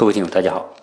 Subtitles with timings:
[0.00, 0.74] 各位听友，大家好。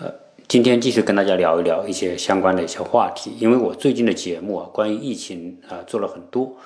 [0.00, 0.12] 呃，
[0.46, 3.32] 今天继续跟大家聊一聊一些相关的一些话题。
[3.38, 6.58] 因为我最近的节目啊，关于疫情啊做了很多。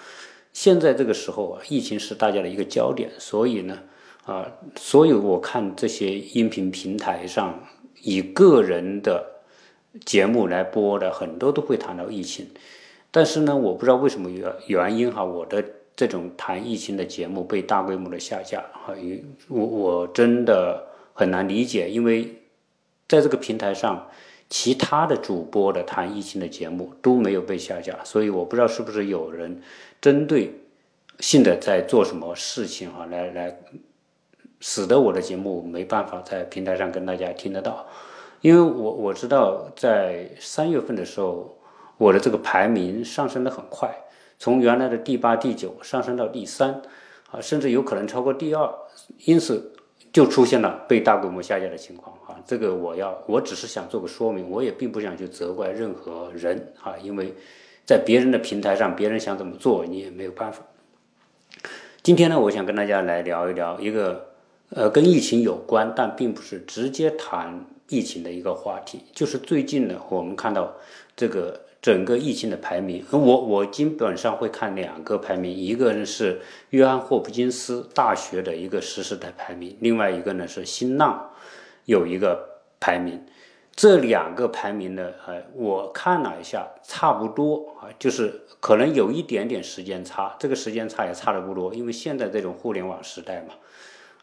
[0.53, 3.79] 现在这个时候啊，疫情是大家的一个焦点，所以呢，
[4.25, 7.63] 啊，所有我看这些音频平台上
[8.03, 9.25] 以个人的
[10.05, 12.49] 节目来播的，很多都会谈到疫情。
[13.13, 15.65] 但是呢，我不知道为什么原原因哈，我的
[15.95, 18.93] 这种谈疫情的节目被大规模的下架哈，
[19.47, 20.89] 我我真的。
[21.15, 22.43] 很难理解，因为
[23.09, 24.09] 在这个平台上，
[24.51, 29.63] 其他的主播的谈疫情的节目都没有被下架，所以我不知道是不是有人
[30.01, 30.53] 针对
[31.21, 33.61] 性的在做什么事情啊，来来
[34.59, 37.87] 使得我的节目没办法在平台上跟大家听得到。
[38.41, 41.59] 因为我我知道在三月份的时候，
[41.97, 43.95] 我的这个排名上升的很快，
[44.39, 46.83] 从原来的第八、第九上升到第三，
[47.31, 48.75] 啊，甚至有可能超过第二，
[49.27, 49.71] 因此。
[50.15, 52.39] 就出现了被大规模下架的情况啊！
[52.47, 57.35] 这个我要，我只是想做个说明，我也并不想去责怪任何人啊，因为
[57.85, 60.63] 在别人的平台上，别人想怎么做，你也没有办法。
[62.01, 64.29] 今天呢，我想跟大家来聊一聊一个
[64.69, 70.75] 呃跟疫情有关，但并不是直接谈疫情的一个话题，就是最近呢，我们看到
[71.17, 71.64] 这个。
[71.85, 81.31] 整个疫情的排名，我我基本上会看两个排名，一个呢是约翰霍普金斯大学的一个实时的排名，另外一个呢是新浪
[81.85, 83.23] 有一个排名。
[83.77, 93.53] 这两个排名呢，呃，我看了一下，差不多啊，就是可能有一点点时间差，这个时间差也差的不多，因为现在这种互联网时代嘛，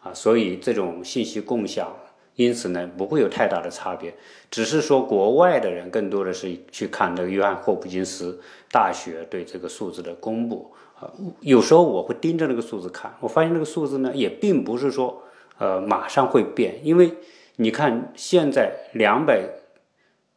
[0.02, 1.96] 啊，所以这种信息共享。
[2.42, 4.14] 因此呢，不会有太大的差别，
[4.50, 11.12] 只是说国外的人更多的是去看这个约翰霍普金斯大学对这个数字的公布啊。
[11.42, 15.24] 有时候我会盯着那个数字看，我发现那个数字呢，也并不是说
[15.58, 17.14] 呃马上会变，因为
[17.58, 19.48] 你看现在两百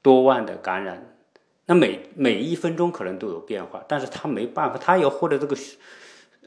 [0.02, 1.16] 多万的感染，
[1.66, 5.56] 那每每一分钟可能都有变化，但是他没办法，他要获得这个。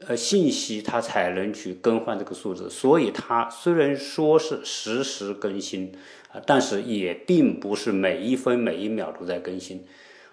[0.06, 5.92] 呃，信息它才能去更换这个数字，所以它虽然说是实时更新
[6.32, 9.84] 啊，但是也并不是每一分每一秒都在更新。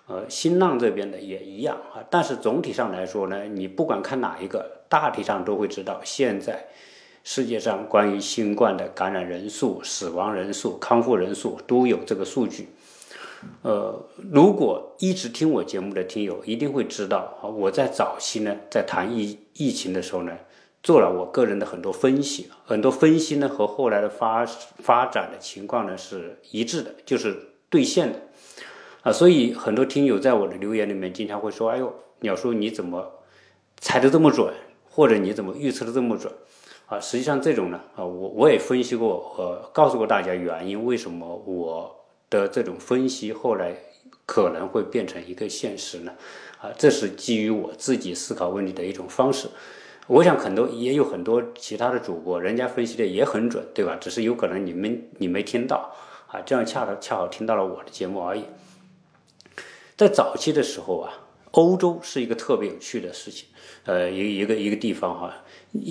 [0.08, 6.68] 呃，新浪这边的也一样啊，但是总体上来说呢，你不管看哪一个，大体上都会知道，现在
[7.24, 12.68] 世界上关于新冠的感染人数、死亡人数、康复人数都有这个数据。
[13.62, 20.38] 呃，如果一直听我节目的听友一定会知道，我在早期呢，在谈疫疫情的时候呢，
[20.84, 27.36] 做了我个人的很多分析，很多分析呢和后来的发发展的情况呢是一致的，就是
[27.70, 28.20] 兑现的
[29.02, 29.12] 啊。
[29.12, 33.24] 所以很多听友在我的留言里面经常会说：“哎呦，鸟叔你怎么
[33.78, 34.54] 猜的这么准，
[34.88, 36.32] 或者你怎么预测的这么准？”
[36.86, 42.05] 啊，实际上这种呢，啊，我我也分析过，呃，告诉过大家原因，为什么我。
[42.36, 43.76] 的这种分析后来
[44.26, 46.12] 可能会变成一个现实呢？
[46.62, 49.48] 啊，这是基于我自己思考问题的一种方式。
[50.08, 53.98] 我想很多也有很多其他的主播，人家分析的也很准，对吧？
[54.00, 55.96] 只是有可能你们你没听到
[56.28, 58.44] 啊，这样恰好恰好听到了我的节目而已。
[59.98, 61.14] 在早期的时候啊，
[61.56, 63.48] 欧洲是一个特别有趣的事情，
[63.86, 65.34] 呃，一一个一个地方哈。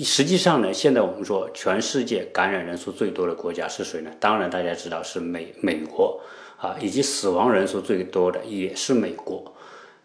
[0.03, 4.11] 实际上呢，现在我们说全世界感染人数最多的国家是谁呢？
[4.19, 6.21] 当然大家知道是美美国
[6.57, 9.53] 啊，以及死亡人数最多的也是美国。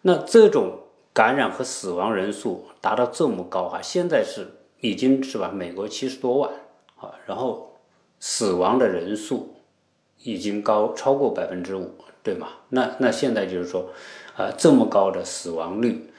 [0.01, 0.79] 那这种
[1.13, 4.47] 感染和死亡人数达到这么高啊，现在是
[4.79, 5.51] 已经是吧？
[5.53, 6.51] 美国七十多万
[6.99, 7.77] 啊，然后
[8.19, 9.55] 死亡的人数
[10.23, 11.91] 已经高超过百分之五，
[12.23, 12.47] 对吗？
[12.69, 13.89] 那那现在就是说
[14.41, 16.09] 啊，这么高的死亡率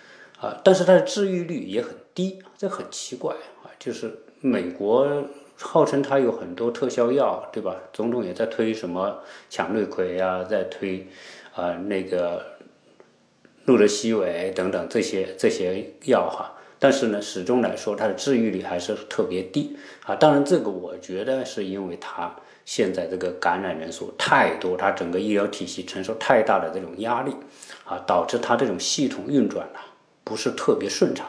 [0.40, 3.34] 啊，但是它的治愈率也很低，这很奇怪
[3.64, 3.66] 啊。
[3.80, 5.24] 就是美国
[5.56, 7.74] 号称它有很多特效药，对吧？
[7.92, 9.18] 总统也在推什么
[9.50, 11.08] 羟氯喹啊，在推
[11.54, 12.44] 啊那个
[13.64, 16.54] 路德西韦等等这些这些药哈。
[16.78, 20.14] 但是呢，始终来说它的治愈率还是特别低啊。
[20.14, 22.34] 当然，这个我觉得是因为它
[22.64, 27.32] 现在这个感染人数太多，它整个医疗体系承受太大的这种压力
[27.84, 29.78] 啊，导致它这种系统运转呢
[30.24, 31.26] 不是特别顺畅。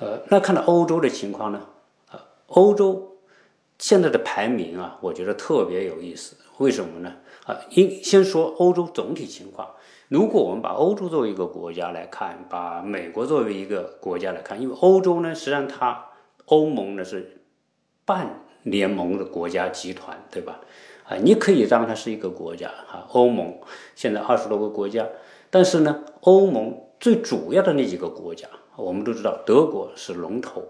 [0.00, 1.60] 呃，那看到欧洲的情况呢？
[2.10, 3.18] 呃，欧洲
[3.78, 6.36] 现在的排名啊，我觉得特别有意思。
[6.58, 7.16] 为什么呢？
[7.46, 9.70] 啊，应先说欧洲总体情况。
[10.08, 16.06] 如果我们把欧洲作为一个国家来看，把美国作为一个国家来看，因为欧洲呢，实际上它
[16.46, 17.42] 欧盟呢是
[18.04, 20.60] 半联盟的国家集团，对吧？
[21.08, 23.06] 啊，你可以当它是一个国家哈。
[23.10, 23.58] 欧盟
[23.94, 25.06] 现在二十多个国家，
[25.54, 28.48] 但是呢，欧盟最主要的那几个国家。
[28.74, 30.64] 我们都知道，德国是龙头，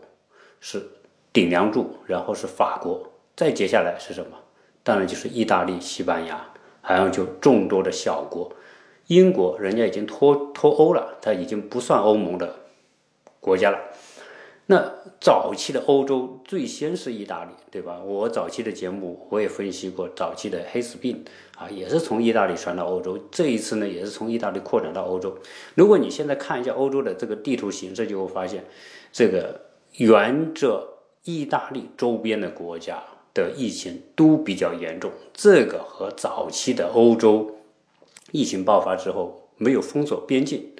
[0.61, 0.87] 是
[1.33, 3.03] 顶梁柱，然后是法国，
[3.35, 4.37] 再接下来是什么？
[4.83, 6.47] 当然就是意大利、西班牙，
[6.83, 8.53] 还有就众多的小国。
[9.07, 12.55] 英国人家已经脱脱欧了，他已经不算欧盟的
[13.41, 13.79] 国家了。
[14.67, 18.01] 那早期的欧洲最先是意大利，对吧？
[18.03, 21.23] 我早期的节目我也分析过，早期的黑死病
[21.59, 23.19] 啊，也是从意大利传到欧洲。
[23.31, 25.37] 这一次呢，也是从意大利扩展到欧洲。
[25.75, 28.65] 如果你现在看一下欧洲的这个地图形式，就会发现，
[29.13, 29.61] 这个
[29.97, 33.03] 沿着意大利周边的国家
[33.35, 35.11] 的疫情都比较严重。
[35.35, 37.55] 这个和早期的欧洲
[38.33, 40.71] 疫情爆发之后没有封锁边境。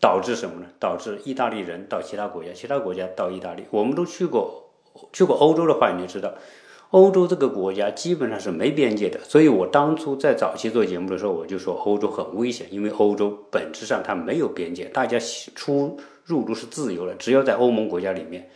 [0.00, 0.66] 导致什么呢？
[0.80, 3.64] 导致意大利人到其他国家，其他国家到意大利。
[3.70, 4.70] 我们都去过，
[5.12, 6.32] 去过欧洲的话，你就知道，
[6.90, 9.20] 欧洲这个国家基本上是没边界的。
[9.20, 15.18] 所以我当初在早期做节目的时候，我就说欧洲很危险，因为欧洲本质上它没有边界，大家
[15.54, 17.14] 出入都是自由的。
[17.14, 18.48] 只要在欧盟国家里面，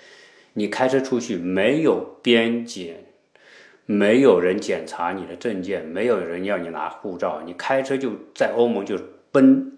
[0.55, 3.05] 你开车出去没有边检，
[3.85, 8.99] 没有人检查你的证件，没有人要你拿护照，你开车就在欧盟就
[9.31, 9.77] 奔，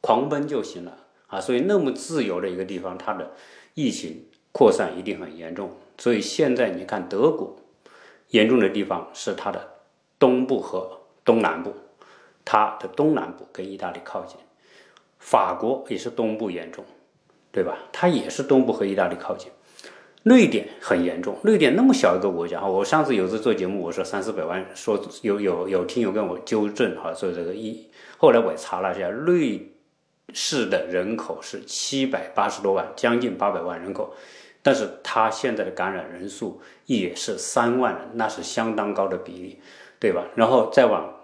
[0.00, 0.98] 狂奔就行了。
[1.34, 3.32] 啊，所以那么自由的一个地方，它的
[3.74, 5.72] 疫情扩散一定很严重。
[5.98, 7.56] 所以现在你看，德国
[8.28, 9.80] 严重的地方是它的
[10.16, 11.74] 东部和东南部，
[12.44, 14.38] 它的东南部跟意大利靠近。
[15.18, 16.84] 法国也是东部严重，
[17.50, 17.78] 对吧？
[17.92, 19.50] 它也是东部和意大利靠近。
[20.22, 27.88] 瑞典很严重，瑞典那么小一个国家哈，我上次有次做节目，我说三四百万，说有有有听友跟我纠正哈，说这个一，
[28.18, 29.70] 后来我也查了一下，瑞。
[30.32, 34.14] 市的人口是七百八十多万，将近八百万人口，
[34.62, 39.60] 但是它现在的感染人数也是三万人，那是相当高的比例，
[40.00, 40.24] 对吧？
[40.34, 41.20] 然后再往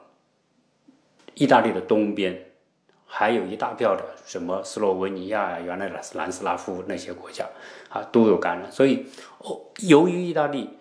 [1.35, 2.53] 意大利的东边，
[3.07, 7.47] 还有一大票的什么斯洛文尼亚呀，原来的南斯拉夫那些国家
[7.89, 9.07] 啊都有感染，所以
[9.39, 10.79] 哦，由于意大利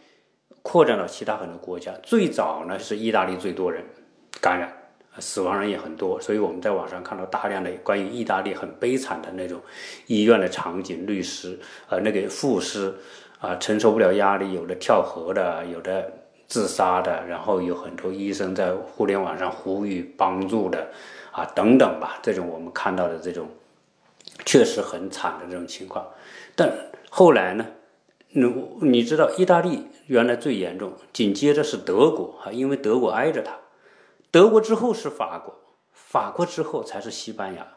[0.61, 3.85] 扩展到其他很多国家，最早呢是意大利最多人
[4.41, 4.78] 感染。
[5.19, 9.59] 死亡人也很多，所以我们在网上看到大量的关于意大利很悲惨的那种
[10.07, 12.93] 医院的场景，律师呃那个护士
[13.39, 16.11] 啊承受不了压力，有的跳河的，有的
[16.47, 20.87] 自杀的，然后有很多医生在互联网上呼吁帮助的
[21.31, 23.47] 啊等等吧，这种我们看到的这种
[24.45, 26.07] 确实很惨的这种情况。
[26.55, 26.71] 但
[27.09, 27.65] 后来呢，
[28.29, 28.45] 你
[28.81, 33.58] 你知道意大利原来最严重，紧接着是德国啊，因为德国挨着它。
[34.31, 35.55] 德国之后是法国，
[35.91, 37.67] 法国之后才是西班牙，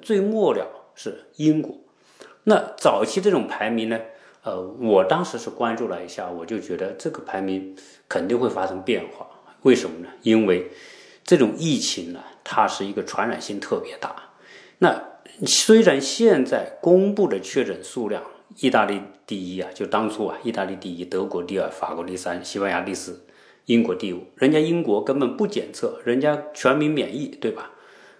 [0.00, 1.76] 最末了是英国。
[2.44, 4.00] 那早期这种排名呢？
[4.42, 7.76] 呃，我当时是关注了一下，我就觉得这个排名
[8.08, 9.26] 肯定会发生变化。
[9.62, 10.08] 为什么呢？
[10.22, 10.70] 因为
[11.24, 14.30] 这种疫情呢，它是一个传染性特别大。
[14.78, 15.02] 那
[15.44, 18.22] 虽然现在公布的确诊数量，
[18.56, 23.26] 意大利第一啊，就当初啊，意大利第一，德国第二，法国第三，西班牙第四。
[23.68, 27.72] 英国第五，人家英国根本不检测，人家全民免疫，对吧？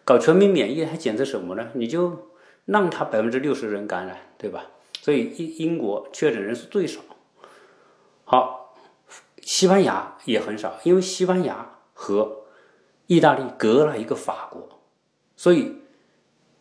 [0.04, 1.70] 搞全民免疫还检测什么呢？
[1.72, 2.28] 你就
[2.66, 4.66] 让他百分之六十人感染，对吧？
[5.00, 7.00] 所以英英国确诊人数最少。
[8.24, 8.76] 好，
[9.40, 12.44] 西班牙也很少，因为西班牙和
[13.06, 14.68] 意大利隔了一个法国，
[15.34, 15.76] 所以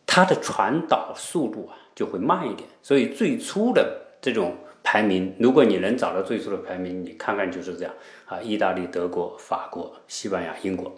[0.06, 2.66] 它的传导速度啊就会慢一点。
[2.80, 4.56] 所以最初的这种。
[4.90, 7.92] 排名，如果你能找到最初的排名，你看看就是这样
[8.24, 10.90] 啊，意大利、德国、法国、西班牙、英国。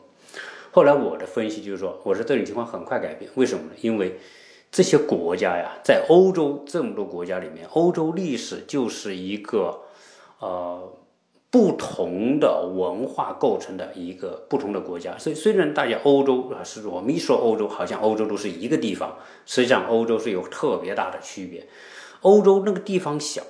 [0.70, 3.70] 后来我的分析就是说，我说这种情况很快改变，为什么呢？
[3.80, 4.20] 因为
[4.70, 9.80] 这些国家呀，在欧洲这么多国家里面，欧洲历史就是一个
[10.38, 10.96] 呃
[11.50, 15.18] 不同的文化构成的一个不同的国家。
[15.18, 21.66] 所以虽然大家欧洲啊，是我们一说欧洲，好像欧洲都是一个地方，实际上欧洲是有特别大的区别。
[22.20, 23.42] 欧洲那个地方小。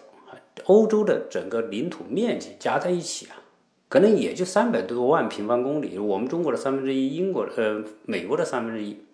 [0.70, 3.42] 欧洲的整个领土面积加在一起啊，
[3.88, 9.04] 可能也就三百多万平方公里，我们中国的三分之一，英国呃美国的三分之一。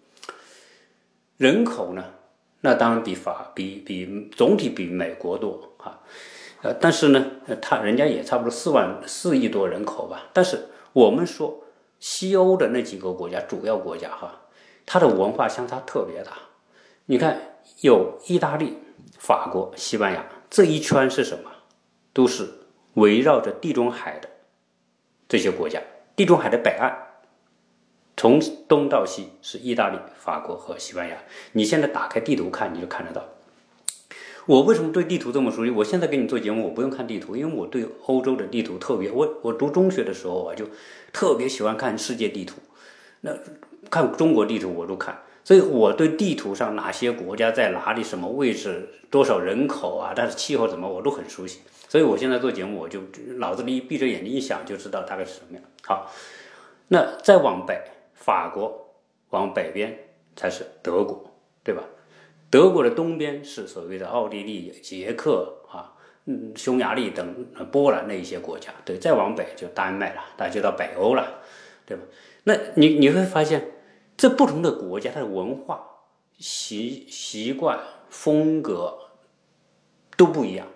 [1.38, 2.04] 人口呢，
[2.60, 6.00] 那当然比法比比总体比美国多哈，
[6.60, 7.24] 呃，但是呢，
[7.62, 10.28] 他人家也差不多四万四亿多人口吧。
[10.34, 11.64] 但是我们说
[11.98, 14.42] 西欧的那几个国家，主要国家哈，
[14.84, 16.32] 它的文化相差特别大。
[17.06, 17.40] 你看，
[17.80, 18.76] 有意大利、
[19.18, 20.22] 法国、西班牙。
[20.56, 21.50] 这一圈是什么？
[22.14, 22.48] 都是
[22.94, 24.30] 围绕着地中海的
[25.28, 25.82] 这些国家。
[26.16, 26.96] 地中海的北岸，
[28.16, 31.18] 从东到西是意大利、法国和西班牙。
[31.52, 33.22] 你现在打开地图看，你就看得到。
[34.46, 35.70] 我为什么对地图这么熟悉？
[35.70, 39.10] 我现在给你做节目，我不用看地图，因为我对欧洲的地图特别。
[39.10, 40.64] 我我读中学的时候啊，就
[41.12, 42.56] 特别喜欢看世界地图。
[43.20, 43.36] 那
[43.90, 45.20] 看中国地图我都看。
[45.46, 51.60] 所以我对地图上哪些国家在哪里、什么位置、多少人口啊，但是气候怎么我都很熟悉。
[51.88, 53.00] 所以我现在做节目，我就
[53.36, 55.62] 脑子里一闭着眼睛一想就知道大概是什么样。
[55.84, 56.10] 好，
[56.88, 57.80] 那再往北，
[58.12, 58.92] 法国
[59.30, 59.96] 往北边
[60.34, 61.84] 才是德国，对吧？
[62.50, 68.72] 德国的东边是所谓的奥地利、捷克啊，嗯，匈牙利等波兰那一些国家。
[68.84, 71.40] 对，再往北就丹麦了，那就到北欧了，
[71.86, 72.02] 对吧？
[72.42, 73.64] 那你你会发现，
[74.16, 75.86] 这不同的国家它的文化
[76.38, 78.96] 习习惯风格
[80.16, 80.66] 都不一样。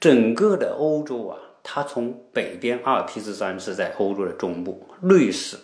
[0.00, 5.56] 整个的欧洲啊，它从北边阿尔卑斯山是在欧洲的中部，瑞士，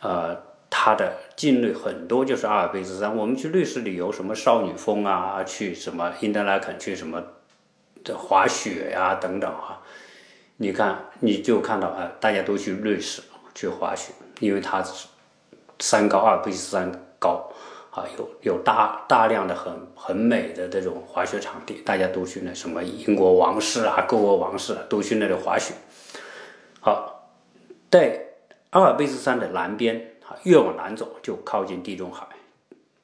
[0.00, 0.36] 呃，
[0.68, 3.16] 它的境内很多就是阿尔卑斯山。
[3.16, 7.22] 我们去瑞士旅游，什么少女峰啊，去什么因德拉肯，去什么
[8.02, 9.82] 的滑雪呀等等啊，
[10.56, 13.22] 你看你就看到啊，大家都去瑞士
[13.54, 15.06] 去滑雪，因为它是
[15.78, 17.50] 山高，阿尔卑斯山高。
[17.90, 25.74] 啊，有有大大量的很很美的这种滑雪场地，大家都去那什么英国王室啊、各国王室啊，都去那里滑雪。
[26.80, 27.30] 好，
[27.88, 28.20] 在
[28.70, 32.26] 阿尔卑斯山的南边啊，越往南走就靠近地中海。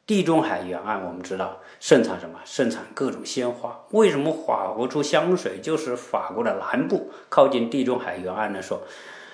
[0.07, 2.41] 地中海沿岸我们知道盛产什么？
[2.45, 3.85] 盛产各种鲜花。
[3.91, 5.61] 为什么法国出香水？
[5.61, 8.81] 就是法国的南部靠近地中海沿岸的时候，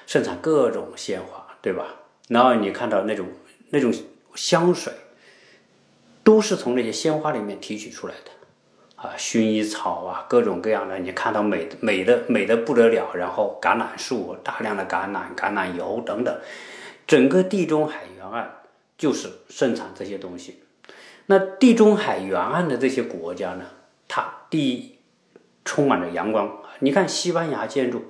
[0.07, 1.87] 盛产各种鲜花，对吧？
[2.29, 3.27] 然后你看到那种
[3.71, 3.93] 那种
[4.35, 4.93] 香水。
[6.27, 8.33] 都是从那些鲜花里面提取出来的，
[8.97, 13.15] 啊，薰衣草啊，各种各样的，你看到美美的美的不得了。
[13.15, 16.37] 然后橄榄树，大量的橄榄、橄榄油等等，
[17.07, 18.57] 整个地中海沿岸
[18.99, 20.65] 就是盛产这些东西。
[21.27, 23.65] 那地中海沿岸的这些国家呢，
[24.09, 24.99] 它第一
[25.65, 26.59] 充满着阳光。
[26.81, 28.03] 你看西班牙建筑，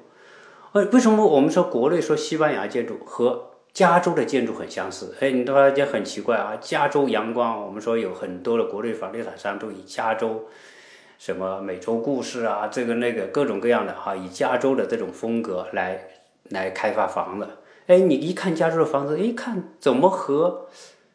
[0.73, 3.50] 呃，为什么我们说国内说西班牙建筑和？
[3.76, 6.56] 加州的建筑很相似，哎，你发现很奇怪啊？
[6.59, 10.47] 加州阳光，我们说有很多的国内房地产商都以加州，
[11.18, 16.09] 什么美洲故事啊，这个那个各种各样的哈，以加州的这种风格来
[16.45, 17.47] 来开发房子。
[17.87, 20.68] 哎，你一看加州的房子，一看怎么和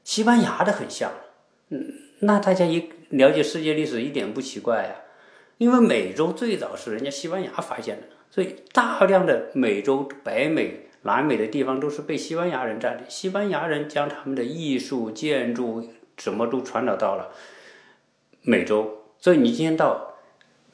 [0.04, 1.12] 西班牙的很像？
[1.70, 1.84] 嗯，
[2.20, 4.96] 那大家一了解世界历史一点不奇怪呀，
[5.58, 10.91] 因为美洲最早是人家西班牙发现的，所以大量的美洲、北美。
[11.04, 17.32] 南美的地方都是被西班牙人占领，西班牙人将他们的艺术、建筑什么都传导到了
[18.44, 20.16] 美洲，所以你今天到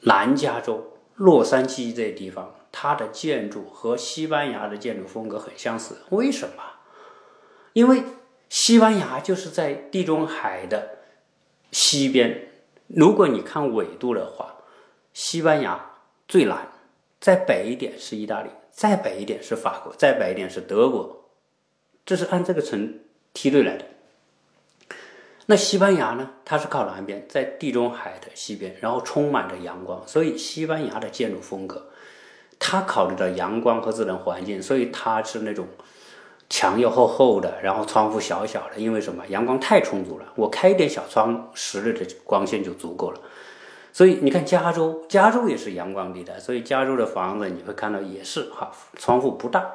[0.00, 6.02] 南加州洛杉矶这些地方，它的建筑和西班牙的建筑风格很相似。
[6.10, 6.62] 为什么？
[7.72, 8.02] 因为
[8.48, 10.98] 西班牙就是在地中海的
[11.70, 12.48] 西边，
[12.86, 14.56] 如果你看纬度的话，
[15.12, 15.92] 西班牙
[16.26, 16.68] 最南，
[17.20, 18.50] 再北一点是意大利。
[18.78, 21.24] 再北一点是法国，再北一点是德国，
[22.06, 23.00] 这是按这个层
[23.32, 23.84] 梯队来的。
[25.46, 26.30] 那西班牙呢？
[26.44, 31.88] 它是靠南边，在地中海的西边，然后充满着阳光，所以西班牙的建筑风格，
[32.60, 35.66] 它考虑到阳光和自然环境，所以它是那种
[36.48, 39.26] 墙要厚厚的，然后窗户小小的，因为什么？
[39.26, 43.20] 阳光太充足了，我开一点小窗，室内的光线就足够了。
[43.92, 49.72] 所以你看，加州，加州也是阳光地带，所以加州的房子你会看到也是哈，窗户不大，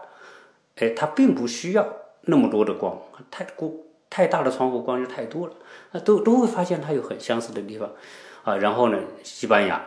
[0.76, 1.86] 哎，它并不需要
[2.22, 2.98] 那么多的光，
[3.30, 3.72] 太过
[4.10, 5.54] 太大的窗户光就太多了，
[5.92, 7.90] 那都都会发现它有很相似的地方
[8.44, 8.56] 啊。
[8.58, 9.84] 然后呢，西班牙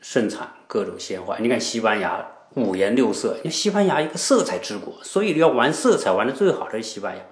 [0.00, 7.22] 盛产各种鲜花，你看西班牙五颜六色，因为西班牙一个色彩之国，所以你要玩色彩玩的最好的是西班牙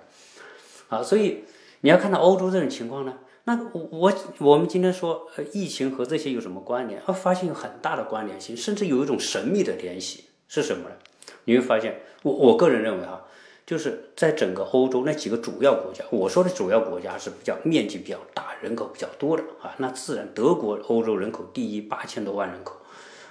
[0.88, 1.02] 啊。
[1.02, 1.44] 所以
[1.80, 3.14] 你要看到欧洲这种情况呢。
[3.44, 7.02] 那我我们今天说，呃，疫情和这些有什么关联？
[7.04, 10.94] 啊，发现有很大的关联性，甚至有一种神秘的联系，是什么呢？
[11.46, 13.22] 你会发现，我我个人认为啊，
[13.66, 22.76] 就是在整个欧洲那几个主要国家，我说的主要国家是比较面积比较大、人口比较多的啊，那自然德国欧洲人口第一，八千多万人口，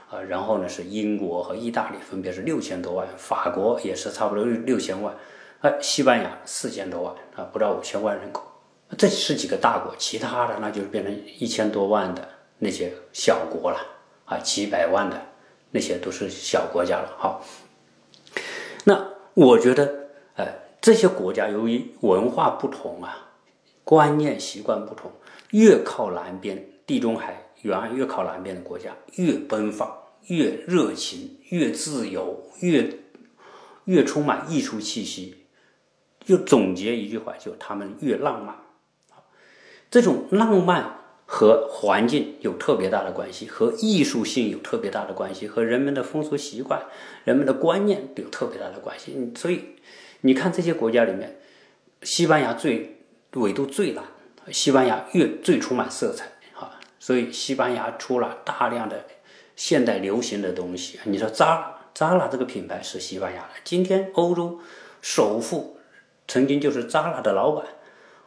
[0.10, 5.16] 啊，然后呢是英国和意大利分别是六千多万，法国也是差不多六六千万，
[5.62, 8.51] 啊，西班牙四千多万啊，不到五千万人口。
[8.98, 12.28] 这是几个大国，其他的那就是变成一千多万的
[12.60, 13.80] 那些小国了
[14.26, 15.20] 啊，几百万的
[15.72, 17.16] 那些都是小国家了。
[17.18, 17.44] 好，
[18.84, 23.30] 那我觉得，哎，这些国家由于文化不同啊，
[23.84, 25.12] 观念习惯不同，
[25.52, 29.90] 越靠南边，地中海沿岸越靠南边的国家越奔放，
[30.28, 33.00] 越热情，越自由，越
[33.86, 35.46] 越充满艺术气息。
[36.24, 38.56] 就总结一句话，就他们越浪漫。
[39.92, 46.84] 这种浪漫和环境有特别大的关系，和艺术性有特别大的关系，和人们的风俗习惯、
[47.26, 49.32] 人们的观念有特别大的关系。
[49.36, 49.76] 所以，
[50.22, 51.40] 你看这些国家里面，
[52.04, 53.02] 西班牙最
[53.34, 54.04] 纬度最南，
[54.50, 56.26] 西班牙越最充满色彩
[56.58, 56.80] 啊。
[56.98, 59.06] 所以，西班牙出了大量的
[59.58, 61.02] 现代流行的东西。
[61.04, 64.60] 你说扎拉，扎拉这个品牌是西班牙的，今天欧洲
[65.02, 65.78] 首富
[66.30, 67.66] 曾经就是扎拉的老板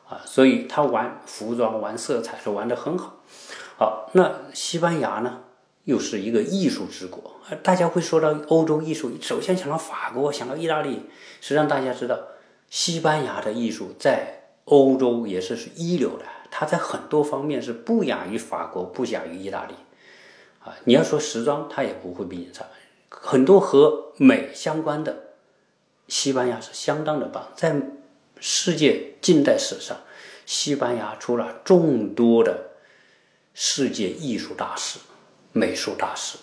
[0.08, 3.16] 啊，所以他玩服装、玩色彩是玩得很好。
[3.76, 5.40] 好，那西班牙呢，
[5.84, 7.32] 又是一个艺术之国。
[7.62, 11.06] 大家会说到欧洲艺术，首先想到法国，想到意大利。
[11.40, 12.18] 实际上，大家知道，
[12.70, 16.24] 西班牙的艺术在欧洲也是是一流的。
[16.50, 19.74] 它在很多方面是不亚于法国，不亚于意大利。
[20.64, 22.64] 啊，你要说时装，它也不会比你差。
[23.10, 25.16] 很多和美相关的，
[26.08, 27.48] 西班牙是相当的棒。
[27.54, 27.74] 在
[28.40, 29.96] 世界近代史上，
[30.46, 32.70] 西班牙出了众多的。
[33.56, 34.98] 世界艺术大师、
[35.52, 36.36] 美术大师、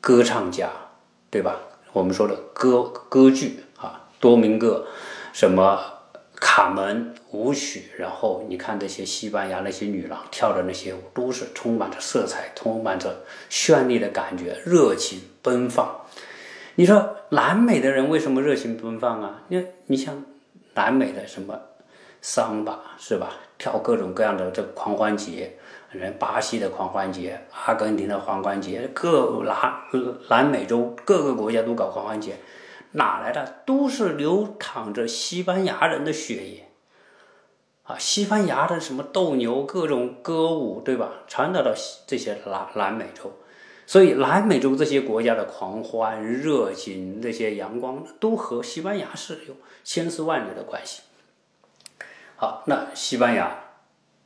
[0.00, 0.70] 歌唱家，
[1.28, 1.60] 对吧？
[1.92, 4.86] 我们说的歌歌剧啊，多明戈，
[5.32, 5.80] 什么
[6.36, 16.02] 卡门舞曲，然后你看那些西班牙那些女郎跳的那些舞，都是充满着色彩，充满着绚丽的感觉，热情奔放。
[16.76, 19.42] 你说南美的人为什么热情奔放啊？
[19.48, 20.24] 你你像
[20.76, 21.60] 南美的什么
[22.20, 23.32] 桑巴是吧？
[23.58, 25.56] 跳各种各样的这个狂欢节。
[25.90, 29.72] 人巴西的狂欢节，阿根廷的狂欢节，各南
[30.28, 32.36] 南美洲各个国家都搞狂欢节，
[32.92, 33.62] 哪来的？
[33.64, 36.68] 都是流淌着西班牙人的血液
[37.84, 37.96] 啊！
[37.98, 41.10] 西班牙的什么斗牛，各种歌舞，对吧？
[41.26, 41.72] 传达到
[42.06, 43.32] 这些南南美洲，
[43.86, 51.02] 所以南美洲这些国家的狂欢、热情、这些阳光，都和西班牙是有千丝万缕的关系。
[52.36, 53.56] 好，那西班牙，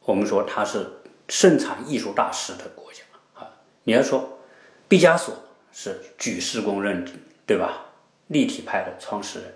[0.05, 0.97] 我们说它是。
[1.33, 3.47] 盛产艺术大师的国家啊！
[3.85, 4.40] 你要说，
[4.88, 5.33] 毕加索
[5.71, 7.07] 是举世公认，
[7.47, 7.87] 对吧？
[8.26, 9.55] 立体派的创始人。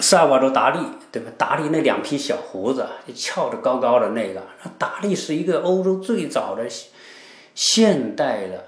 [0.00, 0.78] 萨瓦多·达利，
[1.12, 1.30] 对吧？
[1.36, 6.66] 达利那两匹小胡子，翘着高高的那个，那达利是一个欧洲最早的
[7.56, 8.66] 现代的、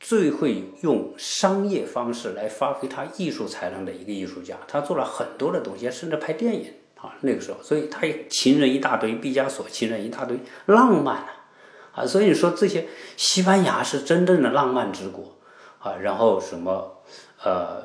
[0.00, 4.56] 最会用商业方式来发挥他艺术才能的一个艺术家。
[4.66, 6.72] 他做了很多的东西，甚至拍电影。
[6.98, 11.44] 啊，那个时候，所以他也情人一大堆，毕加索情人一大堆，浪漫啊，
[11.92, 15.36] 啊，所以说这些西班牙是真正的浪漫之国
[15.78, 15.96] 啊。
[16.00, 17.02] 然后什么，
[17.44, 17.82] 呃，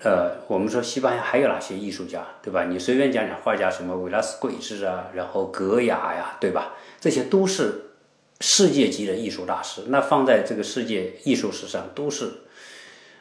[0.00, 2.66] 呃，我们说西班牙还有哪些艺术家，对吧？
[2.66, 6.74] 你随便讲讲画家，什么维拉斯贵兹啊，然后格雅呀，对吧？
[7.00, 7.85] 这些都是
[8.40, 12.32] 世界级的艺术大师，那放在这个世界艺术史上都是。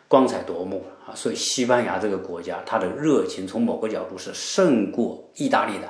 [0.08, 1.15] 光彩夺目啊！
[1.15, 5.89] 所以西班牙这个国家，它的热情从某个角度是胜过意大利的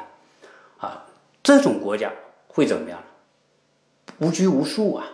[0.77, 1.05] 啊。
[1.43, 2.13] 这种国家
[2.47, 3.03] 会怎么样？
[4.19, 5.05] 无拘无束啊！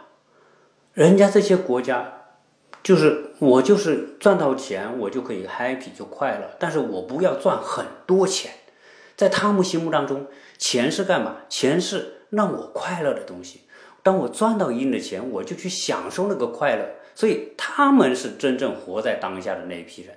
[0.93, 2.13] 人家这些国家
[2.83, 8.51] 就是我就是赚到钱，我就可以 happy 就快乐，但是我不要赚很多钱。
[9.17, 10.27] 在他们心目当中，
[10.59, 11.37] 钱是干嘛？
[11.49, 13.61] 钱是让我快乐的东西。
[14.03, 16.85] 当我赚到一定的钱，我就去享受那个快乐。
[17.13, 20.15] 所以他们是真正活在当下的那一批人，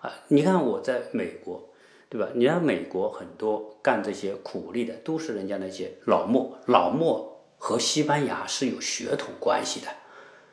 [0.00, 1.68] 啊，你看我在美国，
[2.08, 2.28] 对吧？
[2.34, 9.88] 你看美国很多干这些苦力的，都是人家那些老墨，老墨和西班牙是有血统关系的，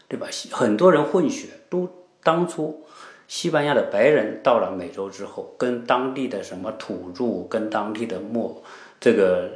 [0.09, 0.27] 对吧？
[0.51, 1.89] 很多人混血，都
[2.21, 2.85] 当初
[3.29, 8.61] 西班牙的白人到了美洲之后，跟当地的什么土著，跟当地的墨
[8.99, 9.49] 这个。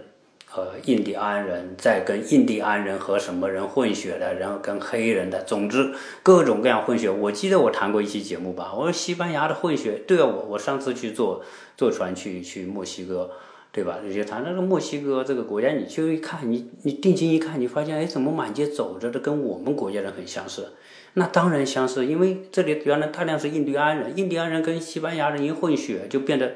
[0.54, 7.10] 呃印第安人在跟印第安人和什么人混血的，然后跟黑人的，总之各种各样混血。
[7.10, 11.44] 我记得我谈过一期节目吧，我说西班牙的混血，对啊，我我上次去坐
[11.78, 13.32] 坐船去去墨西哥，
[13.72, 14.00] 对吧？
[14.14, 20.74] 就谈那个墨西哥这个国家，你就一看，你你定睛一看，你发现哎，怎么满街走着的跟我们国家人很相似？
[21.14, 26.56] 那当然相似，因为这里原来大量是印第安人，印第安人跟西班牙人一混血，就变得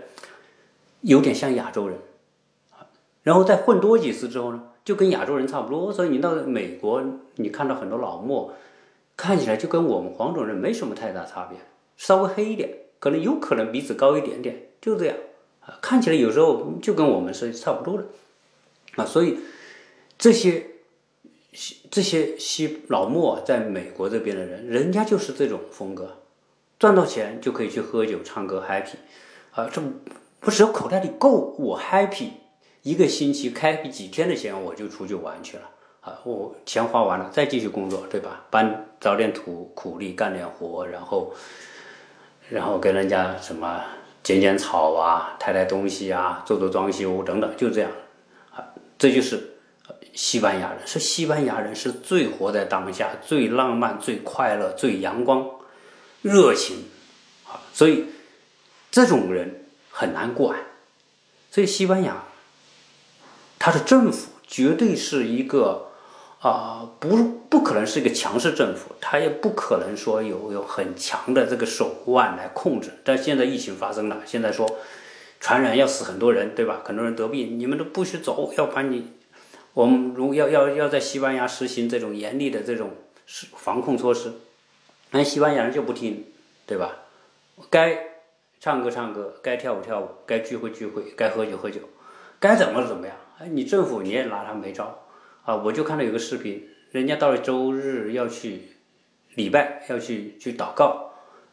[1.02, 1.98] 有点像亚洲人。
[3.26, 5.92] 然后再混多几次之后呢，就跟亚洲人差不多。
[5.92, 7.04] 所以你到美国，
[7.38, 8.54] 你看到很多老墨，
[9.18, 11.58] 看起来就跟我们黄种人没什么太大差别，
[11.98, 15.18] 稍微黑一点，可能有可能鼻子高一点点，就这样
[15.66, 18.06] 啊，看起来有时候就跟我们是差不多的
[18.98, 19.04] 啊。
[19.04, 19.40] 所以
[20.20, 20.68] 这些
[21.90, 26.18] 这些西老墨在美国这边的人，人家就是这种风格，
[26.78, 28.98] 赚到钱就可以去喝酒、唱歌、happy
[29.52, 29.82] 啊，这
[30.42, 32.30] 我只要口袋里够，我 happy。
[32.86, 35.64] 一个星期开几天的钱，我就出去玩去了
[36.02, 36.20] 啊！
[36.24, 38.46] 我钱花完了，再继续工作，对吧？
[38.52, 41.34] 搬找点土苦力，干点活，然后，
[42.48, 43.84] 然后跟人家什么
[44.22, 47.90] 剪剪草啊，抬抬东西啊，做做装修等等，就这样
[48.54, 48.64] 啊。
[49.00, 49.56] 这就是
[50.14, 55.50] 西班牙人，是西班牙人是最活在当下、最浪漫、最快乐、最阳光、
[56.22, 56.84] 热情
[57.48, 57.66] 啊！
[57.74, 58.06] 所以
[58.92, 60.60] 这种人很难管，
[61.50, 62.26] 所以西班牙。
[63.66, 65.88] 它的政府绝对是一个
[66.40, 67.18] 啊，不
[67.50, 72.92] 不可能是一个强势政府，它也不可能说有有很强的这个手腕来控制。
[73.04, 74.70] 但现在疫情发生了，现在说
[75.40, 76.84] 传染要死很多人，对吧？
[76.86, 79.14] 很多人得病，你们都不许走，要把你，
[79.74, 82.92] 我们如要要要在西班牙实行这种严厉的这种
[83.56, 84.32] 防控措施，
[85.10, 86.24] 那西班牙人就不听，
[86.68, 86.92] 对吧？
[87.72, 87.98] 该
[88.60, 91.80] 唱歌唱歌，该跳舞跳舞，该聚会聚会，该喝酒喝酒，
[92.40, 93.16] 该怎么怎么样？
[93.38, 95.02] 哎，你政府你也拿他没招。
[95.44, 98.62] 啊，我就看到有个视频，人家到了周日要去
[99.36, 101.12] 礼拜，要去去祷告，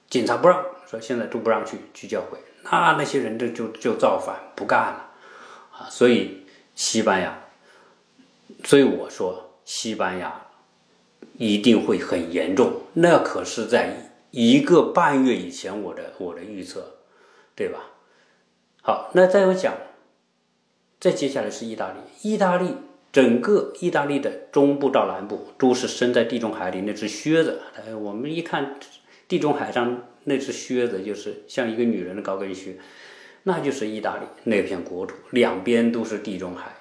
[0.09, 5.11] 警察不让，说现在都不让去去教会，那那些人就就就造反不干了，
[5.73, 7.39] 啊，所以西班牙，
[8.65, 10.47] 所以我说西班牙
[11.37, 16.95] 一定会很严重，那可是在一个半月以前我的我的预测，
[17.55, 17.79] 对吧？
[18.81, 19.75] 好，那再有讲，
[21.03, 22.77] 再接下来是意大利，意大利。
[23.11, 27.61] 整个意大利的中部到南部都是生在地中海里那只靴子。
[28.01, 28.77] 我们一看
[29.27, 32.77] 地中海上那只靴子，就是像一个女人的高跟靴，
[33.43, 36.73] 那就是意大利那片国土，两边都是地中海，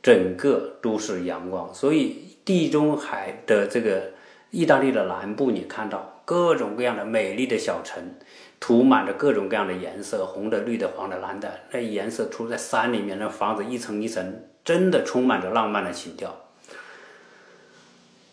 [0.00, 1.74] 整个都是阳光。
[1.74, 4.12] 所以地中海的这个
[4.52, 8.14] 意大利的南部，你看到各种各样的美丽的小城，
[8.60, 14.44] 涂满着各种各样的颜色，红的、绿的、黄的、蓝的，那颜色涂在山里面，那房子一层一层。
[14.64, 16.44] 真的充满着浪漫的情调，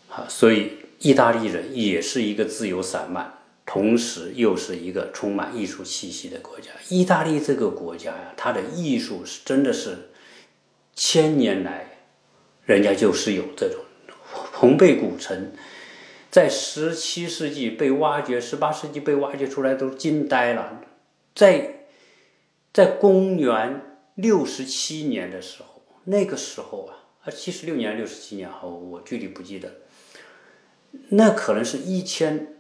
[0.10, 6.72] 好，所以意大利人也是一个自由散漫，同时又是一个充满艺术气息的国家。
[6.90, 10.10] 意大利这个国家呀，它的艺术是真的是
[10.94, 12.00] 千年来，
[12.66, 13.80] 人家就是有这种
[14.52, 15.54] 蓬贝古城，
[16.36, 20.82] 在十七世纪被挖掘，十八世纪被挖掘出来都惊呆了，
[21.34, 21.86] 在
[22.74, 23.82] 在公元
[24.16, 25.82] 六十七年的时候。
[26.04, 26.92] 那个时候啊，
[27.24, 29.76] 啊，七十六年、六十七年后，我具体不记得。
[31.12, 32.56] 那可能是一千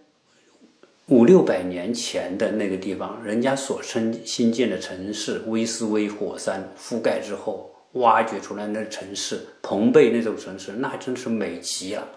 [1.07, 12.07] 五六百年前的那个地方，人家所称新建的城市——威斯威火山覆盖之后挖掘出来的城市，蓬贝那种城市，那真是美极了，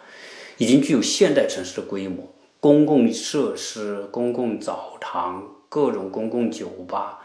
[0.58, 7.20] 已经具有现代城市的规模，公共设施、公共澡堂、各种公共酒吧、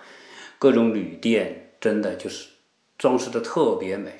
[0.57, 2.47] 各种旅店，真的就是。
[2.95, 4.19] 装饰的特别美，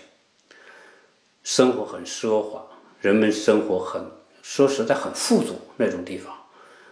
[1.42, 2.66] 生活很奢华，
[3.00, 4.08] 人们生活很
[4.42, 6.36] 说实在很富足那种地方，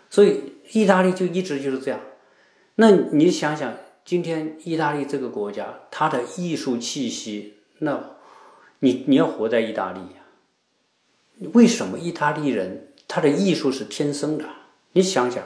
[0.10, 2.00] 所以意大利就一直就是这样。
[2.76, 8.16] 那你想想，今天意大利这个国家，它的艺术气息，那，
[8.80, 10.00] 你你要活在意大利？
[11.54, 14.46] 为什么意大利人他的艺术是天生的？
[14.94, 15.44] 你想想，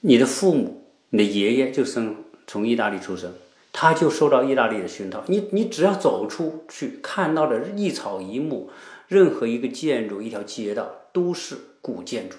[0.00, 3.34] 你的父母，你的爷爷就生从意大利出生。
[3.78, 8.70] 他就受到意大利的熏陶，你你只要走出去看到的一草一木，
[9.06, 12.38] 任何一个建筑、一条街道都是古建筑，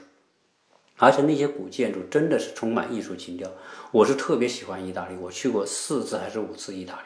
[0.95, 3.51] 而且那些古建筑真的是充满艺术情调。
[3.91, 7.01] 我是特别喜欢意大利，我去过四次还是五次意大利，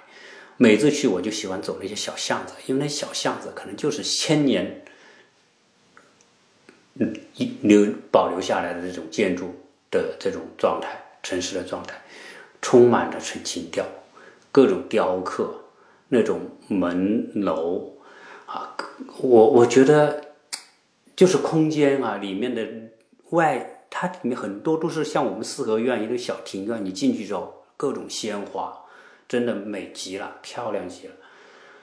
[0.55, 4.85] 每次去我就喜欢走那些小巷子，因为那小巷子可能就是千年，
[6.95, 7.13] 嗯，
[7.61, 9.53] 留保留下来的这种建筑
[9.89, 11.95] 的这种状态，城市的状态，
[12.61, 13.85] 充满着纯情调。
[14.51, 15.63] 各种雕刻，
[16.09, 17.93] 那种门楼
[18.45, 18.75] 啊，
[19.21, 20.33] 我我觉得
[21.15, 22.67] 就是空间啊，里面的
[23.29, 28.77] 外，它里面很多都是像我们四合院一个小庭院，你进去之后，各种鲜花，
[29.29, 31.13] 真的美极了，漂亮极了。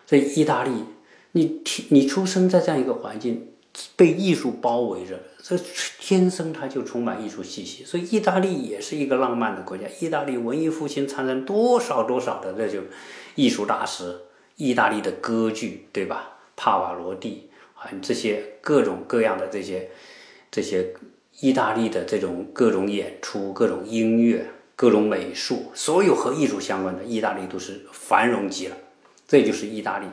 [0.06, 0.70] 所以意大利，
[1.32, 3.54] 你你出生在这样一个环境。
[3.96, 5.56] 被艺术包围着，这
[6.00, 7.84] 天生它就充满艺术气息。
[7.84, 9.86] 所以意大利也是一个浪漫的国家。
[10.00, 12.80] 意大利文艺复兴产生多少多少的那就
[13.34, 14.20] 艺术大师，
[14.56, 16.36] 意大利的歌剧，对吧？
[16.56, 19.90] 帕瓦罗蒂啊，这些各种各样的这些
[20.50, 20.94] 这些
[21.40, 28.76] 意大利的这种各种演出、各种音乐、各种美术，所有和艺术相关的，意大利都是繁荣极了。
[29.28, 30.06] 这就是意大利。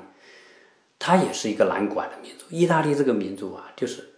[0.99, 4.13] 它也是一个难管的民族，意大利这个民族啊，就是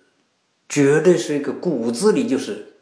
[0.70, 2.78] 绝对是一个骨子里就是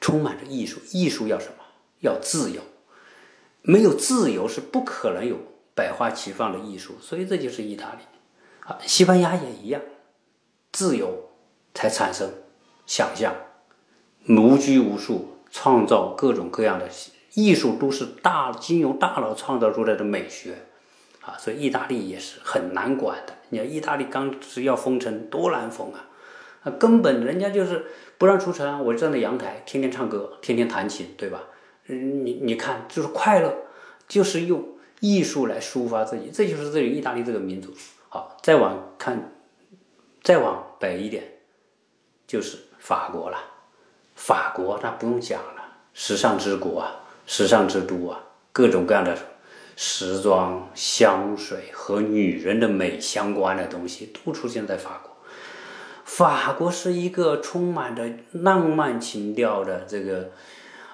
[0.00, 0.80] 充满着艺术。
[0.92, 1.64] 艺术要什么？
[2.00, 2.60] 要自由，
[3.62, 5.38] 没有自由是不可能有
[5.74, 6.96] 百花齐放的艺术。
[7.00, 8.02] 所以这就是意大利
[8.66, 9.80] 啊，西班牙也一样，
[10.72, 11.30] 自由
[11.74, 12.30] 才产生
[12.86, 13.34] 想象，
[14.28, 16.88] 无拘无束，创造各种各样的
[17.32, 20.66] 艺术，都是大经由大脑创造出来的美学。
[21.26, 23.34] 啊，所以意大利也是很难管的。
[23.48, 26.06] 你看，意大利刚是要封城，多难封啊！
[26.62, 27.84] 啊，根本人家就是
[28.16, 28.84] 不让出城。
[28.84, 31.42] 我站在阳台，天天唱歌，天天弹琴，对吧？
[31.88, 33.52] 嗯，你你看，就是快乐，
[34.06, 34.64] 就是用
[35.00, 37.74] 艺术来抒发自己，这就是这个意大利这个民族。
[38.08, 39.32] 好，再往看
[40.22, 41.24] 再往北一点
[42.26, 43.38] 就是法国了。
[44.14, 45.62] 法国那不用讲了，
[45.92, 48.20] 时尚之国啊，时尚之都啊，
[48.52, 49.16] 各种各样的
[49.76, 55.14] 时装、香水和女人的美相关的东西都出现在法国。
[56.04, 60.30] 法国是一个充满着浪漫情调的这个，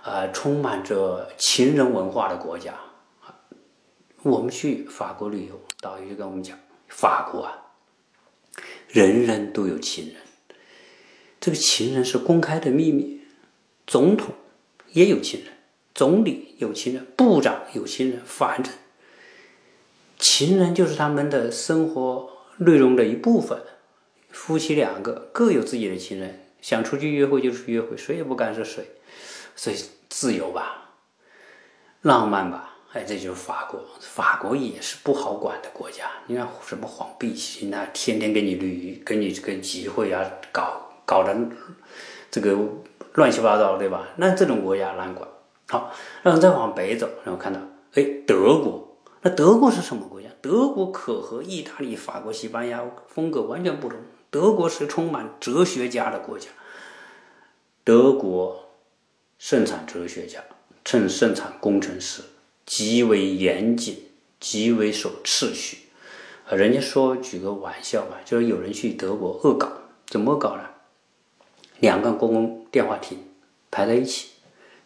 [0.02, 2.74] 呃，充满着情人文化的国家。
[4.22, 7.58] 我们去法国旅游，导游就跟我们讲，法国啊，
[8.88, 10.16] 人人都有情人，
[11.40, 13.20] 这个情人是公开的秘密。
[13.86, 14.34] 总统
[14.92, 15.51] 也有情人，
[15.94, 18.72] 总理有情人，部长有情人，反正
[20.18, 23.62] 情人就是他们的生活内容的一部分。
[24.30, 28.82] 夫妻两个各有自己的情人，想出去约会就出去约会，谁也不干涉谁，
[29.54, 29.76] 所以
[30.08, 30.94] 自由吧，
[32.00, 33.84] 浪漫吧，哎，这就是法国。
[34.00, 36.10] 法国也是不好管的国家。
[36.26, 41.36] 你看什么黄碧行啊，天天给你旅，给你这个集会啊，搞搞的
[42.30, 42.56] 这个
[43.12, 44.08] 乱七八糟，对吧？
[44.16, 45.28] 那这种国家难管。
[45.68, 47.60] 好，然后再往北走，然后看到，
[47.94, 48.96] 哎，德国。
[49.22, 50.28] 那德国是什么国家？
[50.40, 53.98] 德国可和意大利、法国、西班牙风格完全不同。
[54.30, 56.48] 德国是充满哲学家的国家，
[57.84, 58.70] 德国
[59.38, 60.42] 盛产哲学家，
[60.84, 62.22] 称盛产工程师，
[62.66, 64.08] 极为严谨，
[64.40, 65.78] 极为守秩序。
[66.48, 69.70] 啊，人家说举个玩笑吧，就是有人去德国恶搞，
[70.06, 70.64] 怎么搞呢？
[71.78, 73.18] 两个公共电话亭
[73.70, 74.30] 排在一起，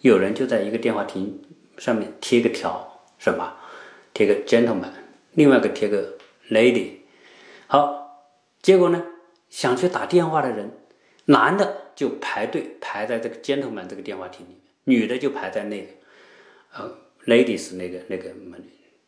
[0.07, 1.43] 有人就在一个电话亭
[1.79, 3.55] 上面贴个条，什么？
[4.15, 4.93] 贴个 gentleman，
[5.33, 6.17] 另外一个贴个
[6.51, 6.91] lady。
[7.67, 8.25] 好，
[8.63, 9.05] 结果呢？
[9.49, 10.73] 想去打电话的人，
[11.27, 14.51] 男的就排队排在这个 gentleman 这个电话亭里
[14.85, 15.89] 面，女的就排在那个
[16.75, 18.63] 呃 ladies 那个那个门，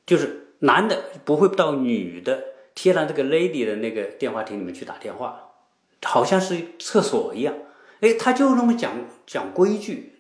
[0.07, 2.43] 就是男的不会到女的
[2.75, 5.51] 贴上这个 lady 的那个电话亭里面去打电话，
[6.03, 7.55] 好像是厕所一样。
[8.01, 8.93] 哎，他就那么讲
[9.27, 10.18] 讲规矩，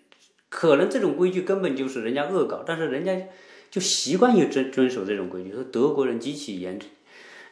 [0.48, 3.28] 可能这种规矩根本就是人家恶搞，但是人家
[3.70, 6.78] 就习惯于遵遵守这种规矩，说德国人极其严。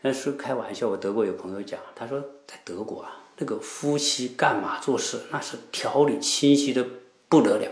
[0.02, 6.86] 那是开玩笑，我德国有朋友讲，他说在德国啊，那个夫妻干嘛做事，那是条理清晰的
[7.28, 7.68] 不得了。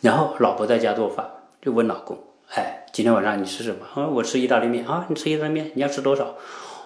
[0.00, 1.30] 然后老婆在家做饭，
[1.62, 2.18] 就问老公
[2.54, 6.36] ：“哎，今天晚上你吃什么？”啊，我吃意大利面啊，你吃意大利面，你要吃多少？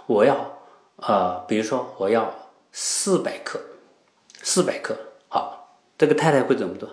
[0.07, 0.59] 我要，
[0.97, 2.35] 呃，比如说我要
[2.73, 3.61] 四百克，
[4.43, 4.97] 四百克。
[5.29, 6.91] 好，这个太太会怎么做？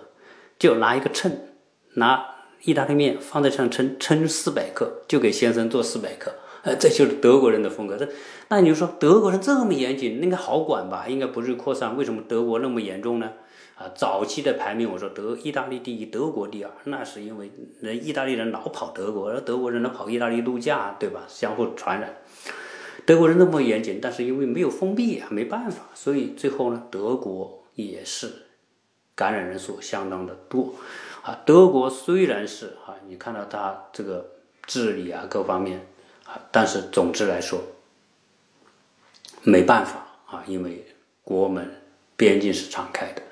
[0.60, 1.32] 就拿一个秤，
[1.94, 2.22] 拿
[2.64, 6.34] 意大利面放在上称称四百克，就给先生做四百克。
[6.62, 7.96] 呃，这就是德国人的风格。
[7.96, 8.06] 这，
[8.48, 11.06] 那你就说德国人这么严谨，应该好管吧？
[11.08, 11.96] 应该不是扩散。
[11.96, 13.32] 为什么德国那么严重呢？
[13.76, 21.24] 啊，早期的排名，我说德意大利第一，德国第二，那是因为人意大利人老跑德国，而德国人呢跑意大利度假，对吧？
[21.26, 22.16] 相互传染。
[23.06, 28.30] 德国人那么严谨，但是因为没有封闭啊，没办法，所以最后呢，德国也是
[29.14, 30.74] 感染人数相当的多。
[31.22, 34.26] 啊，德国虽然是啊，你看到它这个
[34.66, 35.86] 治理啊，各方面
[36.24, 36.40] 啊。
[36.50, 37.60] 但是总之来说，
[39.42, 40.86] 没办法啊，因为
[41.22, 41.82] 国门
[42.16, 43.22] 边境是敞开的。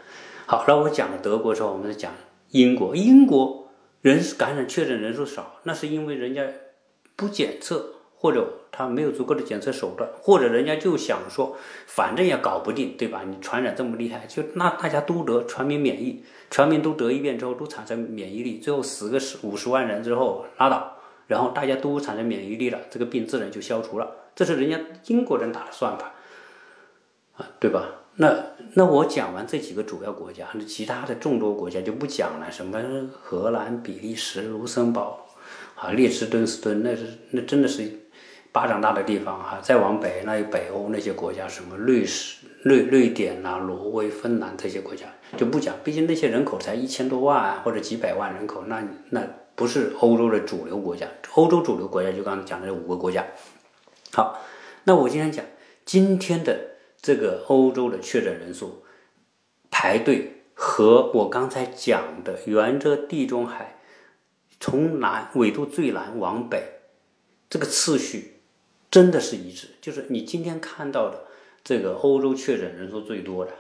[0.47, 2.13] 好，那我讲了德国之后，我们再讲
[2.51, 2.95] 英国。
[2.95, 3.71] 英国
[4.03, 6.47] 人感染确诊人数少，那是因为人家
[7.17, 13.23] 不检测，或者他没有足够的检测手段，或者人家就想说，反正也搞不定，对吧？
[13.27, 20.95] 你传染这么厉害，就那大家都得，全民免疫，全民都得一遍之后都产生免疫力，最后死个十五十万人之后拉倒。
[21.29, 24.11] 然后大家都产生免疫力了，这个病自然就消除了。
[24.35, 26.15] 这是人家英国人打的算法，
[27.37, 27.87] 啊，对吧？
[28.17, 28.35] 那
[28.73, 32.51] 那我讲完这几个主要国家，那其他的众多国家就不讲了。
[32.51, 32.81] 什么
[33.13, 35.27] 荷兰、比利时、卢森堡，
[35.75, 38.08] 啊，列支敦士登，那是那真的是
[38.59, 39.61] 巴掌大的地方哈。
[39.63, 49.23] 再往北，那有北欧那些国家，什么瑞士、瑞瑞典呐、挪威、芬兰这些国家就不讲，毕竟那些人口才一千多万或者几百万人口，那那。
[49.59, 53.27] 不是欧洲的主流国家，欧洲主流国家就刚才讲的这五个国家。
[54.13, 54.39] 好，
[54.85, 55.45] 那我今天讲
[55.85, 56.57] 今天的
[57.03, 58.85] 这个欧洲的确诊人数
[59.69, 63.81] 排队和我刚才讲的沿着地中海
[64.61, 66.63] 从南纬度最南往北
[67.51, 68.38] 这个次序
[68.91, 71.25] 真的是一致，就是你今天看到的
[71.63, 73.53] 这个欧洲确诊人数最多的，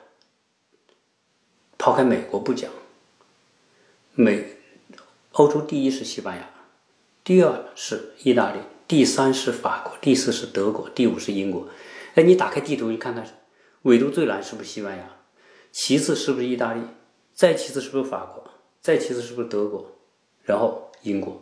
[1.76, 2.70] 抛开美国不讲，
[4.14, 4.56] 美。
[5.32, 6.50] 欧洲第一是西班牙，
[7.22, 11.68] 第二是意大利，第三是法国，第四是德国，第五是英国。
[12.16, 13.24] 哎，你打开地图，你看看，
[13.82, 15.16] 纬度最南是不是西班牙？
[15.70, 16.80] 其次是不是意大利？
[17.34, 18.50] 再其次是不是法国？
[18.80, 19.92] 再其次是不是德国？
[20.42, 21.40] 然后英国。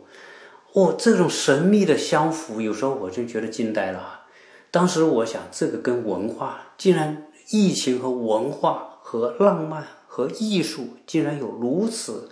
[0.73, 4.25] 哦，这种神秘的相符，有时候我就觉得惊呆了。
[4.69, 12.29] 当时我想，这个跟文化竟然疫情和文化和浪漫和艺术竟然有如此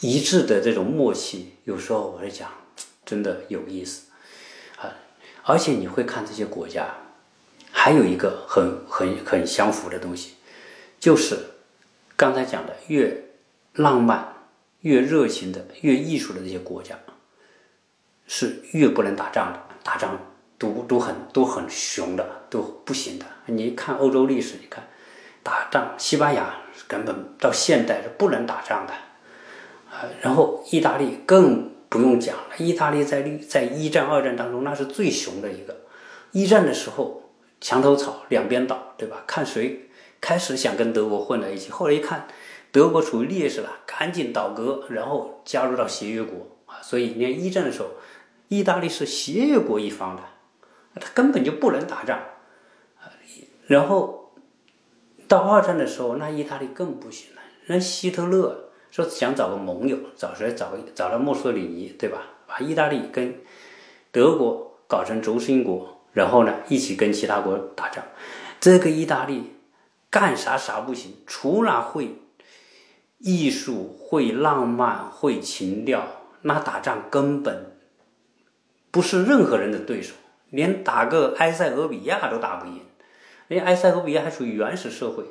[0.00, 2.50] 一致的这种默契，有时候我在讲，
[3.06, 4.08] 真的有意思
[4.76, 4.92] 啊！
[5.44, 6.94] 而且你会看这些国家，
[7.70, 10.34] 还有一个很很很相符的东西，
[11.00, 11.38] 就是
[12.16, 13.30] 刚才讲的，越
[13.72, 14.34] 浪漫、
[14.80, 16.98] 越热情的、越艺术的这些国家，
[18.28, 20.16] 是越不能打仗的，打仗。
[20.60, 23.24] 都都很都很凶的，都不行的。
[23.46, 24.88] 你看欧洲历史，你看
[25.40, 26.52] 打仗，西班牙
[26.88, 28.92] 根本到现代是不能打仗的，
[29.88, 32.42] 啊，然后意大利更不用讲了。
[32.58, 35.76] 意大利在在一战、二战当中那是最熊的一个。
[36.32, 39.22] 一战的时候墙头草，两边倒，对吧？
[39.28, 39.88] 看谁
[40.20, 42.26] 开始想跟德国混在一起，后来一看
[42.72, 46.82] 德国处于劣势了，赶紧倒戈，然后加入到协约国啊。
[46.82, 47.90] 所以你看一战的时候，
[48.48, 50.22] 意大利是协约国一方的。
[51.00, 52.18] 他根本就不能打仗，
[53.68, 54.32] 然后
[55.28, 57.42] 到二战的时候，那意大利更不行了。
[57.66, 60.52] 那希特勒说想找个盟友，找谁？
[60.54, 62.22] 找找了墨索里尼，对吧？
[62.48, 63.36] 把意大利跟
[64.10, 68.02] 德国搞成轴心国，然后呢，一起跟其他国打仗。
[68.58, 69.52] 这个意大利
[70.10, 72.16] 干啥啥不行，除了会
[73.18, 76.04] 艺术、会浪漫、会情调，
[76.42, 77.77] 那打仗根本
[78.90, 80.14] 不是任何人的对手。
[80.50, 82.80] 连打个埃塞俄比亚都打不赢，
[83.48, 85.22] 连埃塞俄比亚还属于原始社会，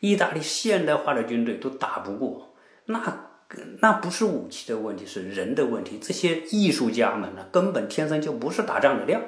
[0.00, 2.52] 意大利现代化的军队都打不过，
[2.86, 3.28] 那
[3.78, 6.00] 那不是武器的问题，是人的问题。
[6.02, 9.20] 这些艺术家们呢，根本天生就不是打仗的料。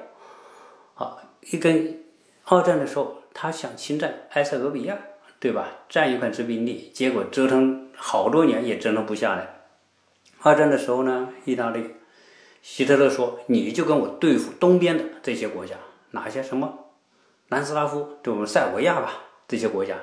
[0.95, 2.03] 啊，一跟
[2.47, 4.99] 二战的时候，他想侵占埃塞俄比亚，
[5.39, 5.69] 对吧？
[5.89, 9.61] 占一块殖民地，结果折腾好多年也折腾不下来。
[10.41, 11.95] 二战的时候呢，意大利。
[12.63, 15.77] 希特勒说：“你就跟我对付东边的这些国家，
[16.11, 16.91] 哪些什么
[17.49, 19.13] 南斯拉夫，就我们塞尔维亚吧，
[19.49, 19.97] 这些国家。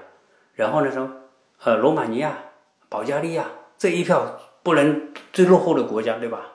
[0.56, 1.10] 然后呢，说
[1.64, 2.38] 呃，罗马尼亚、
[2.90, 3.46] 保加利亚
[3.78, 6.54] 这一票不能最落后的国家，对吧？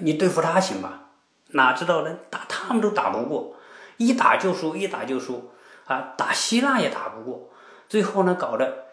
[0.00, 1.10] 你对付他行吧？
[1.48, 2.18] 哪知道呢？
[2.30, 3.54] 打他们都打不过，
[3.96, 5.52] 一打就输，一打就输
[5.86, 6.14] 啊！
[6.16, 7.48] 打希腊也打不过，
[7.88, 8.86] 最后呢，搞得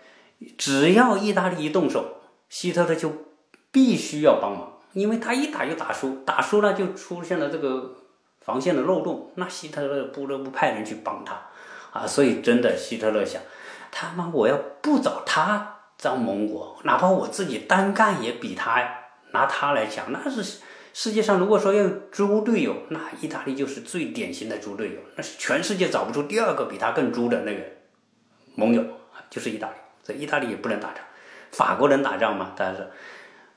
[0.57, 2.17] 只要意大利一动手，
[2.49, 3.11] 希特勒就
[3.71, 7.95] 必须要帮忙。”因为他一打就打输，打输了就出现了这个
[8.41, 11.39] 防线的漏洞，那希特勒不得不派人去帮他，
[11.91, 13.41] 啊，所以真的希特勒想，
[13.89, 18.85] 他妈我要不找他当盟国，哪怕我自己单干也比他
[19.31, 20.59] 拿他来强，那是
[20.93, 27.63] 世界上如果说要猪队友，那意大利就是最典型的猪队友，那是全世界找不出第二个比他更猪的那个
[28.55, 28.83] 盟友，
[29.29, 30.97] 就是意大利，所以意大利也不能打仗，
[31.51, 32.51] 法国能打仗吗？
[32.57, 32.89] 但是。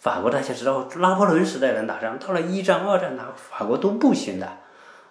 [0.04, 4.46] 法国大家知道，拿破仑时代能打仗，到了一战、二战，那法国都不行的，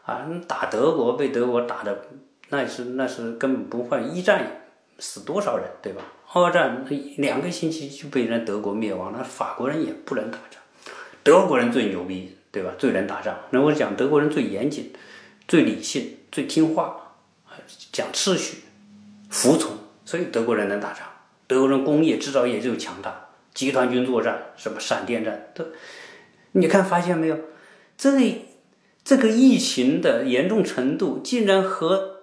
[0.06, 2.06] 啊，打德国被德国打的，
[2.50, 4.16] 那是那是根本不换。
[4.16, 4.62] 一战
[5.00, 6.04] 死多少人，对吧？
[6.34, 6.86] 二战
[7.18, 10.62] 两个星期就被人德国灭亡，那法国人也不能打仗，
[11.24, 12.74] 德国人最牛逼，对吧？
[12.78, 13.36] 最能打仗。
[13.50, 14.94] 那我讲德国人最严谨、
[15.48, 17.16] 最理性、最听话，
[17.92, 18.60] 讲秩序、
[19.32, 19.72] 服从，
[20.06, 21.08] 所以德国人能打仗。
[21.48, 23.23] 德国人工业制造业就强大。
[23.54, 25.66] 集团军作战，什么闪电战都，
[26.54, 27.38] 你看发现没有？
[27.96, 28.46] 这
[29.04, 32.22] 这个疫情的严重程度，竟然和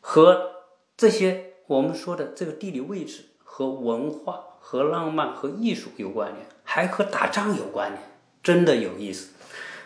[0.00, 0.52] 和
[0.96, 8.02] 这些我们说的这个地理位置、和文化、和浪漫、和艺术有关联，还和打仗有关联，
[8.42, 9.30] 真的有意思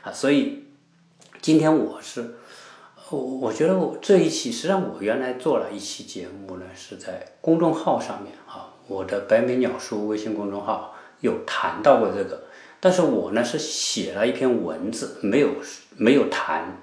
[0.03, 0.12] 啊！
[0.12, 0.64] 所以
[1.40, 2.35] 今天我是
[3.11, 8.71] 我我觉得我这一期实际上我原来做了一期节目呢，是在公众号上面啊。
[8.92, 12.44] 我的白眉鸟叔微信公众号有谈到过这个，
[12.78, 15.48] 但是我呢是写了一篇文字，没有
[15.96, 16.78] 没有谈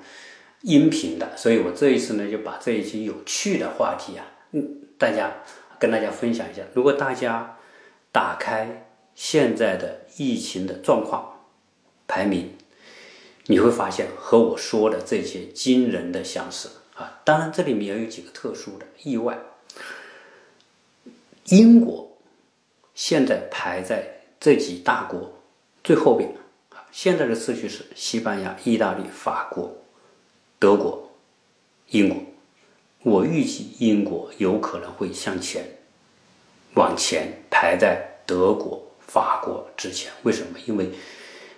[0.61, 5.31] 音频的，所以我这一次呢就把这一期有趣的话题啊，嗯，大家
[5.77, 6.63] 跟大家分享一下。
[6.73, 7.57] 如果大家
[8.11, 11.45] 打开现在的疫情的状况
[12.07, 12.55] 排名，
[13.45, 17.21] 你会发现和我说的这些惊人的相似啊。
[17.23, 19.37] 当然这里面也有几个特殊的意外。
[21.51, 22.15] 英国
[22.93, 24.03] 现在排在
[24.39, 25.33] 这几大国
[25.83, 26.29] 最后边，
[26.91, 29.75] 现在的次序是西班牙、意大利、法国、
[30.59, 31.11] 德国、
[31.89, 32.17] 英国。
[33.01, 35.63] 我预计英国有可能会向前
[36.75, 40.11] 往前排在德国、法国之前。
[40.23, 40.59] 为什么？
[40.67, 40.91] 因为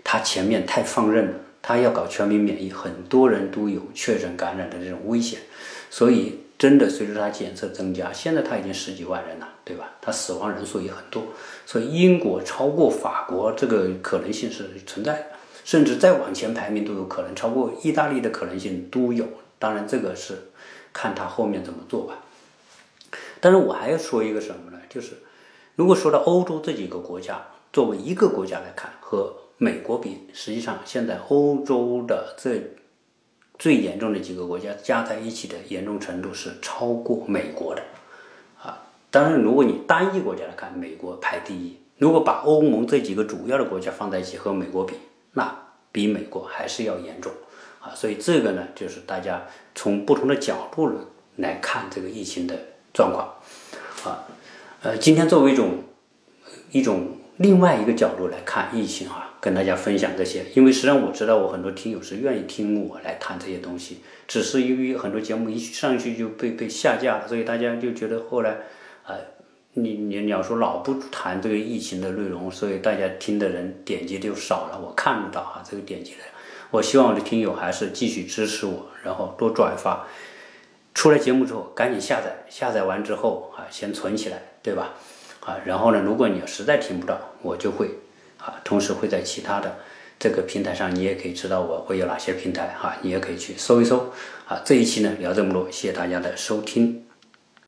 [0.03, 5.41] 它前面太放任了，它要搞全民免疫，很多人都有确诊感染的这种危险，
[5.89, 6.39] 所以。
[6.61, 9.93] 真的，随着它检测增加，现在它已经十几万人了，对吧？
[9.99, 11.23] 它死亡人数也很多，
[11.65, 15.25] 所以英国超过法国这个可能性是存在的，
[15.65, 19.25] 甚至再往前排名都有可能超过意大利的可能性都有，
[19.57, 20.37] 当然这个是
[20.93, 22.19] 看他后面怎么做吧。
[23.39, 24.77] 但是我还要说一个什么呢？
[24.87, 25.13] 就是
[25.75, 27.43] 如果说到欧洲这几个国家
[27.73, 32.61] 作为一个国家来看，和美国比，实际上现在欧洲的这
[33.61, 37.83] 最严重的几个国家加在一起的严重程度是超过美国的
[38.59, 38.81] 啊。
[39.11, 41.77] 当然，如果你单一国家来看，美国排第一。
[41.99, 44.95] 如果把欧盟这几个主要的国家放在一起和美国比，
[45.33, 45.55] 那
[45.91, 47.31] 比美国还是要严重
[47.79, 47.93] 啊。
[47.93, 49.43] 所以这个呢，就是大家
[49.75, 51.01] 从不同的角度呢
[51.35, 52.57] 来看这个疫情的
[52.91, 53.35] 状况
[54.03, 54.25] 啊。
[54.81, 55.83] 呃，今天作为一种
[56.71, 60.45] 一种另外一个角度来看疫情啊，跟大家分享这些。
[60.55, 68.51] 因为实际上我知道我很多听友是愿意听我来谈这些东西，只是由于很多节目一上去就被被下架了，所以大家就觉得后来
[69.03, 69.15] 啊。
[69.73, 74.77] 你你你要说老不谈这个疫情的内容，所以大家听的人点击就少了。
[74.77, 76.17] 我看不到啊，这个点击的。
[76.71, 80.05] 我希望我的听友还是继续支持我，然后多转发。
[80.93, 84.93] 出来节目之后赶紧下载，下载完之后啊，先存起来，对吧？
[85.45, 87.91] 啊，然后呢，如果你实在听不到，我就会
[88.41, 89.77] 啊，同时会在其他的
[90.19, 94.11] 这个平台上，你也可以知道我会有哪些平台哈，你也可以去搜一搜。
[94.47, 97.10] 啊，这一期呢聊这么多，谢谢大家的收听。